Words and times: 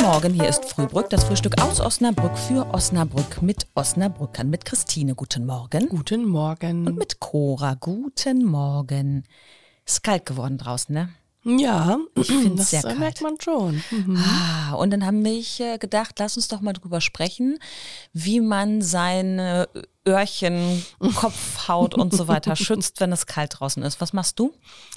Guten 0.00 0.12
Morgen, 0.12 0.32
hier 0.32 0.48
ist 0.48 0.64
Frühbrück, 0.64 1.10
das 1.10 1.24
Frühstück 1.24 1.60
aus 1.60 1.78
Osnabrück 1.78 2.38
für 2.38 2.66
Osnabrück 2.72 3.42
mit 3.42 3.66
Osnabrückern, 3.74 4.48
mit 4.48 4.64
Christine. 4.64 5.14
Guten 5.14 5.44
Morgen. 5.44 5.90
Guten 5.90 6.24
Morgen. 6.24 6.86
Und 6.86 6.96
mit 6.96 7.20
Cora. 7.20 7.74
Guten 7.74 8.46
Morgen. 8.46 9.24
Ist 9.84 10.02
kalt 10.02 10.24
geworden 10.24 10.56
draußen, 10.56 10.94
ne? 10.94 11.10
Ja, 11.44 11.98
Ich 12.14 12.28
finde 12.28 12.54
es 12.54 12.56
das 12.56 12.70
sehr 12.70 12.80
äh, 12.80 12.82
kalt. 12.84 12.98
merkt 12.98 13.20
man 13.20 13.38
schon. 13.42 13.84
Mhm. 13.90 14.16
Ah, 14.16 14.72
und 14.76 14.90
dann 14.90 15.04
haben 15.04 15.22
wir 15.22 15.42
äh, 15.58 15.76
gedacht, 15.76 16.14
lass 16.18 16.34
uns 16.38 16.48
doch 16.48 16.62
mal 16.62 16.72
drüber 16.72 17.02
sprechen, 17.02 17.58
wie 18.14 18.40
man 18.40 18.80
seine 18.80 19.68
Öhrchen, 20.08 20.82
Kopfhaut 21.14 21.94
und 21.94 22.14
so 22.14 22.26
weiter 22.26 22.56
schützt, 22.56 23.00
wenn 23.00 23.12
es 23.12 23.26
kalt 23.26 23.60
draußen 23.60 23.82
ist. 23.82 24.00
Was 24.00 24.14
machst 24.14 24.38
du? 24.38 24.54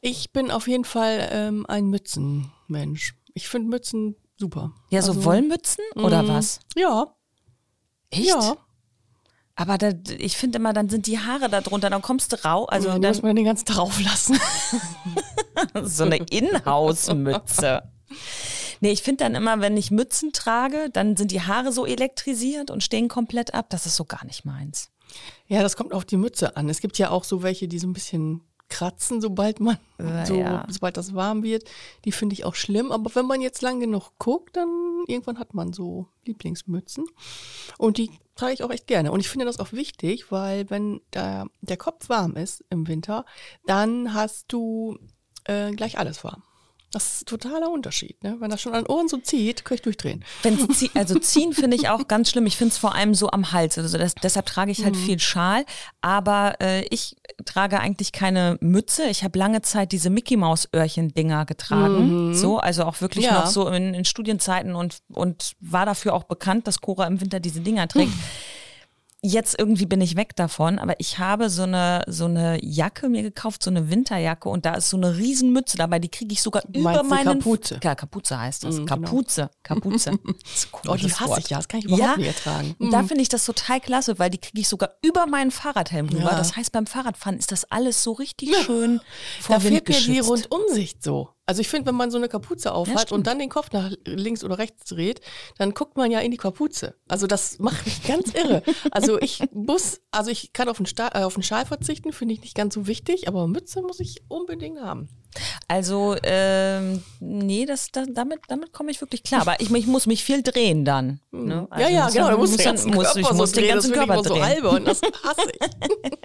Ich 0.00 0.32
bin 0.32 0.50
auf 0.50 0.66
jeden 0.66 0.86
Fall 0.86 1.28
ähm, 1.32 1.66
ein 1.68 1.84
Mützenmensch. 1.88 3.14
Ich 3.34 3.50
finde 3.50 3.68
Mützen 3.68 4.16
super. 4.36 4.72
Ja, 4.90 5.02
so 5.02 5.12
Also, 5.12 5.24
Wollmützen 5.24 5.84
oder 5.96 6.22
mm, 6.22 6.28
was? 6.28 6.60
Ja, 6.76 7.14
Echt? 8.10 8.26
ja. 8.26 8.56
Aber 9.58 9.78
da, 9.78 9.92
ich 10.18 10.36
finde 10.36 10.58
immer, 10.58 10.74
dann 10.74 10.90
sind 10.90 11.06
die 11.06 11.18
Haare 11.18 11.48
da 11.48 11.62
drunter, 11.62 11.88
dann 11.88 12.02
kommst 12.02 12.32
du 12.32 12.44
rau. 12.44 12.66
Also 12.66 12.92
die 12.92 13.00
dann, 13.00 13.10
muss 13.12 13.22
man 13.22 13.34
den 13.36 13.46
ganzen 13.46 13.64
Tag 13.64 13.78
auflassen. 13.78 14.38
so 15.82 16.04
eine 16.04 16.16
Inhouse-Mütze. 16.16 17.82
Nee, 18.80 18.90
ich 18.92 19.02
finde 19.02 19.24
dann 19.24 19.34
immer, 19.34 19.60
wenn 19.60 19.78
ich 19.78 19.90
Mützen 19.90 20.32
trage, 20.32 20.90
dann 20.92 21.16
sind 21.16 21.30
die 21.30 21.40
Haare 21.40 21.72
so 21.72 21.86
elektrisiert 21.86 22.70
und 22.70 22.82
stehen 22.82 23.08
komplett 23.08 23.54
ab. 23.54 23.70
Das 23.70 23.86
ist 23.86 23.96
so 23.96 24.04
gar 24.04 24.24
nicht 24.26 24.44
meins. 24.44 24.90
ja, 25.46 25.62
das 25.62 25.76
kommt 25.76 25.94
auf 25.94 26.04
die 26.04 26.18
Mütze 26.18 26.56
an. 26.56 26.68
Es 26.68 26.80
gibt 26.80 26.98
ja 26.98 27.08
auch 27.08 27.24
so 27.24 27.42
welche, 27.42 27.66
die 27.68 27.78
so 27.78 27.86
ein 27.86 27.94
bisschen 27.94 28.42
kratzen, 28.68 29.20
sobald 29.20 29.60
man, 29.60 29.78
Äh, 29.98 30.26
so, 30.26 30.36
ja. 30.36 30.66
sobald 30.68 30.96
das 30.96 31.14
warm 31.14 31.42
wird. 31.42 31.68
Die 32.04 32.12
finde 32.12 32.34
ich 32.34 32.44
auch 32.44 32.54
schlimm. 32.54 32.92
Aber 32.92 33.14
wenn 33.14 33.26
man 33.26 33.40
jetzt 33.40 33.62
lang 33.62 33.80
genug 33.80 34.10
guckt, 34.18 34.56
dann 34.56 35.04
irgendwann 35.06 35.38
hat 35.38 35.54
man 35.54 35.72
so 35.72 36.08
Lieblingsmützen. 36.24 37.06
Und 37.78 37.98
die 37.98 38.10
trage 38.34 38.52
ich 38.52 38.62
auch 38.62 38.70
echt 38.70 38.86
gerne. 38.86 39.12
Und 39.12 39.20
ich 39.20 39.28
finde 39.28 39.46
das 39.46 39.58
auch 39.58 39.72
wichtig, 39.72 40.30
weil 40.30 40.68
wenn 40.70 41.00
der, 41.14 41.46
der 41.62 41.76
Kopf 41.76 42.08
warm 42.08 42.36
ist 42.36 42.64
im 42.70 42.86
Winter, 42.88 43.24
dann 43.66 44.12
hast 44.12 44.52
du 44.52 44.98
äh, 45.44 45.70
gleich 45.72 45.98
alles 45.98 46.22
warm. 46.24 46.42
Das 46.92 47.12
ist 47.12 47.22
ein 47.22 47.26
totaler 47.26 47.70
Unterschied. 47.70 48.22
Ne? 48.22 48.36
Wenn 48.38 48.48
das 48.48 48.60
schon 48.62 48.72
an 48.72 48.86
Ohren 48.86 49.08
so 49.08 49.18
zieht, 49.18 49.64
kann 49.64 49.74
ich 49.74 49.82
durchdrehen. 49.82 50.24
Zie 50.72 50.90
also 50.94 51.18
ziehen 51.18 51.52
finde 51.52 51.76
ich 51.76 51.88
auch 51.88 52.06
ganz 52.08 52.30
schlimm. 52.30 52.46
Ich 52.46 52.56
finde 52.56 52.72
es 52.72 52.78
vor 52.78 52.94
allem 52.94 53.14
so 53.14 53.28
am 53.30 53.52
Hals. 53.52 53.76
Also 53.76 53.98
das, 53.98 54.14
deshalb 54.14 54.46
trage 54.46 54.70
ich 54.70 54.84
halt 54.84 54.94
Mhm. 54.94 55.00
viel 55.00 55.18
Schal. 55.18 55.64
Aber 56.00 56.54
äh, 56.60 56.84
ich 56.90 57.16
trage 57.44 57.80
eigentlich 57.80 58.12
keine 58.12 58.56
Mütze. 58.60 59.04
Ich 59.08 59.24
habe 59.24 59.38
lange 59.38 59.62
Zeit 59.62 59.92
diese 59.92 60.10
Mickey 60.10 60.36
Maus 60.36 60.68
Öhrchen 60.74 61.12
Dinger 61.12 61.44
getragen. 61.44 62.34
So, 62.34 62.58
also 62.58 62.84
auch 62.84 63.00
wirklich 63.00 63.26
Mhm. 63.26 63.32
Ja. 63.32 63.40
noch 63.40 63.46
so 63.48 63.68
in, 63.68 63.92
in 63.92 64.04
Studienzeiten 64.04 64.74
und 64.74 64.98
und 65.12 65.52
war 65.60 65.86
dafür 65.86 66.14
auch 66.14 66.24
bekannt, 66.24 66.66
dass 66.66 66.80
Cora 66.80 67.06
im 67.06 67.20
Winter 67.20 67.40
diese 67.40 67.60
Dinger 67.60 67.88
trägt. 67.88 68.12
Jetzt 69.28 69.58
irgendwie 69.58 69.86
bin 69.86 70.00
ich 70.00 70.14
weg 70.14 70.36
davon, 70.36 70.78
aber 70.78 70.94
ich 71.00 71.18
habe 71.18 71.50
so 71.50 71.64
eine 71.64 72.04
so 72.06 72.26
eine 72.26 72.64
Jacke 72.64 73.08
mir 73.08 73.22
gekauft, 73.22 73.60
so 73.60 73.70
eine 73.70 73.90
Winterjacke 73.90 74.48
und 74.48 74.64
da 74.64 74.74
ist 74.74 74.88
so 74.88 74.96
eine 74.96 75.16
Riesenmütze 75.16 75.76
dabei, 75.76 75.98
die 75.98 76.08
kriege 76.08 76.32
ich 76.32 76.42
sogar 76.42 76.62
über 76.68 76.92
Meinst 76.92 77.02
du 77.02 77.08
meinen 77.08 77.38
Kapuze? 77.40 77.80
Ja, 77.82 77.96
Kapuze 77.96 78.38
heißt 78.38 78.62
das. 78.62 78.76
Mm, 78.76 78.86
genau. 78.86 78.86
Kapuze, 78.86 79.50
Kapuze. 79.64 80.12
Das 80.42 80.54
ist 80.54 80.68
ein 80.72 80.88
Oh, 80.90 80.94
die 80.94 81.12
hasse 81.12 81.28
Wort. 81.28 81.38
ich 81.40 81.50
ja. 81.50 81.56
Das 81.56 81.66
kann 81.66 81.80
ich 81.80 81.86
überhaupt 81.86 82.18
nicht 82.18 82.28
ertragen. 82.28 82.76
Und 82.78 82.92
da 82.92 83.02
finde 83.02 83.22
ich 83.22 83.28
das 83.28 83.44
total 83.44 83.80
klasse, 83.80 84.18
weil 84.20 84.30
die 84.30 84.38
kriege 84.38 84.60
ich 84.60 84.68
sogar 84.68 84.90
über 85.02 85.26
meinen 85.26 85.50
Fahrradhelm 85.50 86.08
rüber. 86.08 86.30
Ja. 86.30 86.36
Das 86.36 86.56
heißt, 86.56 86.70
beim 86.70 86.86
Fahrradfahren 86.86 87.36
ist 87.36 87.50
das 87.50 87.64
alles 87.72 88.04
so 88.04 88.12
richtig 88.12 88.54
schön 88.64 88.98
Da 89.48 89.58
vor 89.58 89.64
Wind 89.64 89.86
fehlt 89.86 90.08
mir 90.08 90.14
die. 90.14 90.20
Rundumsicht 90.20 91.02
so. 91.02 91.30
Also 91.46 91.60
ich 91.60 91.68
finde, 91.68 91.86
wenn 91.86 91.94
man 91.94 92.10
so 92.10 92.18
eine 92.18 92.28
Kapuze 92.28 92.72
aufhat 92.72 93.02
stimmt. 93.02 93.12
und 93.12 93.26
dann 93.28 93.38
den 93.38 93.48
Kopf 93.48 93.70
nach 93.72 93.92
links 94.04 94.42
oder 94.42 94.58
rechts 94.58 94.84
dreht, 94.90 95.20
dann 95.58 95.74
guckt 95.74 95.96
man 95.96 96.10
ja 96.10 96.18
in 96.18 96.32
die 96.32 96.36
Kapuze. 96.36 96.94
Also 97.06 97.28
das 97.28 97.58
macht 97.60 97.84
mich 97.86 98.02
ganz 98.04 98.34
irre. 98.34 98.62
Also 98.90 99.20
ich 99.20 99.42
muss, 99.52 100.00
also 100.10 100.30
ich 100.30 100.52
kann 100.52 100.68
auf 100.68 100.78
den, 100.78 100.86
Sta 100.86 101.08
äh, 101.14 101.22
auf 101.22 101.34
den 101.34 101.44
Schal 101.44 101.64
verzichten, 101.64 102.12
finde 102.12 102.34
ich 102.34 102.40
nicht 102.40 102.56
ganz 102.56 102.74
so 102.74 102.86
wichtig, 102.88 103.28
aber 103.28 103.46
Mütze 103.46 103.80
muss 103.82 104.00
ich 104.00 104.22
unbedingt 104.28 104.80
haben. 104.80 105.08
Also, 105.68 106.16
ähm, 106.22 107.02
nee, 107.20 107.66
das, 107.66 107.90
das, 107.92 108.08
damit, 108.10 108.40
damit 108.48 108.72
komme 108.72 108.90
ich 108.90 109.00
wirklich 109.02 109.22
klar. 109.22 109.42
Aber 109.42 109.60
ich, 109.60 109.70
ich 109.70 109.86
muss 109.86 110.06
mich 110.06 110.24
viel 110.24 110.42
drehen 110.42 110.84
dann. 110.84 111.20
Ne? 111.30 111.66
Also 111.70 111.84
ja, 111.84 111.90
ja, 111.90 112.04
muss 112.04 112.12
genau. 112.14 112.24
man- 112.24 112.32
Da 112.32 112.38
muss 112.38 112.50
muss 112.50 112.56
den 112.56 112.64
ganzen 112.64 112.94
muss, 112.94 113.04
Körper 113.04 113.20
ich 113.20 113.26
so 113.26 113.34
muss 113.34 113.52
den 113.52 113.60
drehen. 113.64 113.72
ganzen 113.74 113.92
Körper 113.92 114.14
immer 114.14 114.24
so 114.24 114.34
drehen. 114.34 114.42
albern. 114.42 114.84
Das 114.86 115.00
hasse 115.02 115.50
ich. 115.52 116.10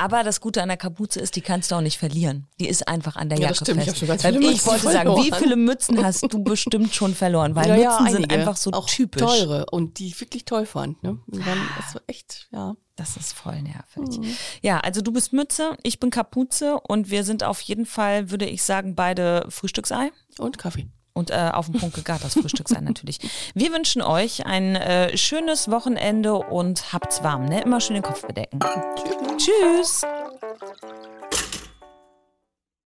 Aber 0.00 0.22
das 0.24 0.40
Gute 0.40 0.62
an 0.62 0.68
der 0.68 0.76
Kapuze 0.78 1.20
ist, 1.20 1.36
die 1.36 1.42
kannst 1.42 1.70
du 1.70 1.74
auch 1.74 1.80
nicht 1.82 1.98
verlieren. 1.98 2.46
Die 2.58 2.68
ist 2.68 2.88
einfach 2.88 3.16
an 3.16 3.28
der 3.28 3.38
Ja, 3.38 3.48
Jacke 3.48 3.58
das 3.58 3.66
stimmt. 3.68 3.78
Ich 3.80 3.84
fest. 3.86 3.98
schon 3.98 4.08
ganz 4.08 4.22
viele 4.24 4.50
ich 4.50 4.66
wollte 4.66 4.82
sagen, 4.90 5.10
wie 5.16 5.28
verloren. 5.28 5.38
viele 5.42 5.56
Mützen 5.56 6.04
hast 6.04 6.22
du 6.32 6.42
bestimmt 6.42 6.94
schon 6.94 7.14
verloren? 7.14 7.54
Weil 7.54 7.68
Ja, 7.68 7.76
ja, 7.76 7.90
Mützen 7.90 8.06
sind 8.06 8.16
einige. 8.24 8.34
einfach 8.40 8.56
so 8.56 8.70
auch 8.72 8.88
typisch. 8.88 9.20
teure 9.22 9.66
und 9.66 9.98
die 9.98 10.06
ich 10.06 10.20
wirklich 10.20 10.44
toll 10.46 10.64
fand. 10.66 11.02
Ne? 11.02 11.18
Und 11.26 11.46
dann 11.46 11.58
ist 11.78 11.92
so 11.92 11.98
echt, 12.06 12.48
ja. 12.52 12.74
Das 12.96 13.16
ist 13.16 13.32
voll 13.32 13.62
nervig. 13.62 14.18
Mhm. 14.18 14.36
Ja, 14.62 14.80
also 14.80 15.00
du 15.00 15.10
bist 15.12 15.32
Mütze, 15.32 15.76
ich 15.82 16.00
bin 16.00 16.10
Kapuze 16.10 16.78
und 16.86 17.10
wir 17.10 17.24
sind 17.24 17.44
auf 17.44 17.60
jeden 17.62 17.86
Fall, 17.86 18.30
würde 18.30 18.44
ich 18.46 18.62
sagen, 18.62 18.94
beide 18.94 19.46
Frühstücksei. 19.48 20.10
Und 20.38 20.58
Kaffee. 20.58 20.88
Und 21.20 21.30
äh, 21.30 21.50
auf 21.52 21.66
dem 21.66 21.78
Punkt 21.78 21.94
gegart, 21.94 22.24
das 22.24 22.32
Frühstücksei 22.32 22.80
natürlich. 22.80 23.18
Wir 23.52 23.74
wünschen 23.74 24.00
euch 24.00 24.46
ein 24.46 24.74
äh, 24.74 25.14
schönes 25.18 25.70
Wochenende 25.70 26.32
und 26.32 26.94
habt's 26.94 27.22
warm, 27.22 27.44
ne? 27.44 27.60
Immer 27.60 27.78
schön 27.82 27.92
den 27.92 28.02
Kopf 28.02 28.26
bedecken. 28.26 28.58
Tschüss. 29.36 30.00